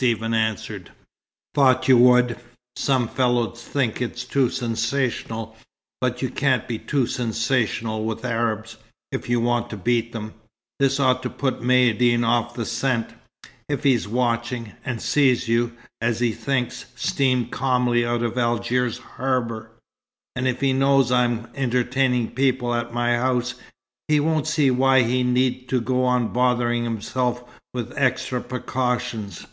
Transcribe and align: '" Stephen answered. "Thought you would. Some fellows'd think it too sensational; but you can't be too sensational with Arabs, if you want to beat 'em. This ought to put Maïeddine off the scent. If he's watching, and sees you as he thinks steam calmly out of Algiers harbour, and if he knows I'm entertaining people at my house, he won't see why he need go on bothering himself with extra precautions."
'" - -
Stephen 0.00 0.32
answered. 0.32 0.90
"Thought 1.54 1.86
you 1.86 1.98
would. 1.98 2.38
Some 2.74 3.06
fellows'd 3.06 3.58
think 3.58 4.00
it 4.00 4.16
too 4.16 4.48
sensational; 4.48 5.54
but 6.00 6.22
you 6.22 6.30
can't 6.30 6.66
be 6.66 6.78
too 6.78 7.06
sensational 7.06 8.06
with 8.06 8.24
Arabs, 8.24 8.78
if 9.12 9.28
you 9.28 9.40
want 9.40 9.68
to 9.68 9.76
beat 9.76 10.14
'em. 10.16 10.32
This 10.78 10.98
ought 11.00 11.22
to 11.24 11.28
put 11.28 11.60
Maïeddine 11.60 12.26
off 12.26 12.54
the 12.54 12.64
scent. 12.64 13.10
If 13.68 13.82
he's 13.84 14.08
watching, 14.08 14.72
and 14.86 15.02
sees 15.02 15.48
you 15.48 15.76
as 16.00 16.20
he 16.20 16.32
thinks 16.32 16.86
steam 16.96 17.48
calmly 17.50 18.06
out 18.06 18.22
of 18.22 18.38
Algiers 18.38 18.96
harbour, 18.96 19.70
and 20.34 20.48
if 20.48 20.62
he 20.62 20.72
knows 20.72 21.12
I'm 21.12 21.46
entertaining 21.54 22.30
people 22.30 22.74
at 22.74 22.94
my 22.94 23.16
house, 23.16 23.54
he 24.08 24.18
won't 24.18 24.46
see 24.46 24.70
why 24.70 25.02
he 25.02 25.22
need 25.22 25.68
go 25.84 26.04
on 26.06 26.32
bothering 26.32 26.84
himself 26.84 27.44
with 27.74 27.92
extra 27.98 28.40
precautions." 28.40 29.46